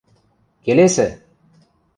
Келесӹ!.. 0.63 1.07